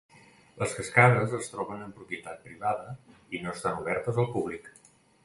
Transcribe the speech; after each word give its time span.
Les 0.61 0.71
cascades 0.77 1.35
es 1.39 1.49
troben 1.51 1.83
en 1.87 1.93
propietat 1.99 2.41
privada 2.47 2.97
i 3.39 3.43
no 3.45 3.53
estan 3.59 3.79
obertes 3.83 4.19
al 4.25 4.31
públic. 4.39 4.73